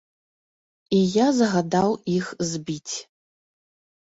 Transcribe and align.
І 0.99 1.01
я 1.15 1.27
загадаў 1.39 1.89
іх 2.17 2.33
збіць. 2.53 2.95